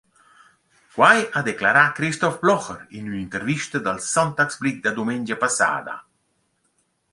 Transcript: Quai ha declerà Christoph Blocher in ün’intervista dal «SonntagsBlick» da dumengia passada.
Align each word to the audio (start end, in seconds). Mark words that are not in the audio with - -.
Quai 0.93 1.19
ha 1.33 1.43
declerà 1.49 1.83
Christoph 1.99 2.39
Blocher 2.45 2.77
in 3.01 3.05
ün’intervista 3.13 3.77
dal 3.83 3.99
«SonntagsBlick» 4.13 4.79
da 4.83 4.91
dumengia 4.97 5.37
passada. 5.43 5.95